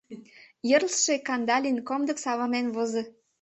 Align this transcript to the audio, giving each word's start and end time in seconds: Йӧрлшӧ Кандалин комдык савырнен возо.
Йӧрлшӧ 0.69 1.15
Кандалин 1.27 1.77
комдык 1.87 2.17
савырнен 2.25 2.67
возо. 2.75 3.01